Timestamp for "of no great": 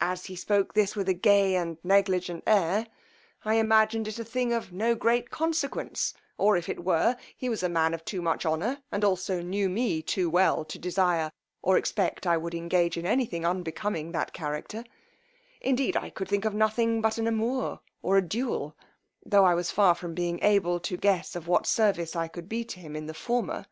4.50-5.28